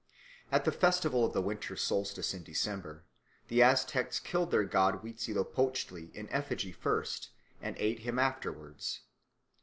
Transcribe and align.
At 0.51 0.65
the 0.65 0.71
festival 0.71 1.23
of 1.25 1.33
the 1.33 1.43
winter 1.43 1.75
solstice 1.77 2.33
in 2.33 2.41
December 2.41 3.03
the 3.49 3.61
Aztecs 3.61 4.19
killed 4.19 4.49
their 4.49 4.63
god 4.63 5.03
Huitzilopochtli 5.03 6.11
in 6.15 6.27
effigy 6.31 6.71
first 6.71 7.29
and 7.61 7.77
ate 7.77 7.99
him 7.99 8.17
afterwards. 8.17 9.01